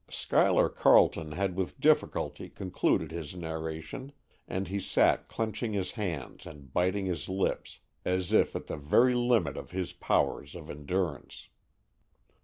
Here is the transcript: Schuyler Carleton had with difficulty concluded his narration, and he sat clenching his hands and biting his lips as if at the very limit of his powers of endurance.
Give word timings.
Schuyler 0.09 0.67
Carleton 0.67 1.33
had 1.33 1.55
with 1.55 1.79
difficulty 1.79 2.49
concluded 2.49 3.11
his 3.11 3.35
narration, 3.35 4.11
and 4.47 4.67
he 4.67 4.79
sat 4.79 5.27
clenching 5.27 5.73
his 5.73 5.91
hands 5.91 6.47
and 6.47 6.73
biting 6.73 7.05
his 7.05 7.29
lips 7.29 7.81
as 8.03 8.33
if 8.33 8.55
at 8.55 8.65
the 8.65 8.77
very 8.77 9.13
limit 9.13 9.55
of 9.57 9.69
his 9.69 9.93
powers 9.93 10.55
of 10.55 10.71
endurance. 10.71 11.49